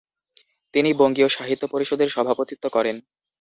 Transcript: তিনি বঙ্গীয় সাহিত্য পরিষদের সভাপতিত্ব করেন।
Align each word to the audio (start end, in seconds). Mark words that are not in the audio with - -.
তিনি 0.73 0.89
বঙ্গীয় 0.93 1.29
সাহিত্য 1.29 1.63
পরিষদের 1.67 2.09
সভাপতিত্ব 2.09 2.65
করেন। 2.69 2.95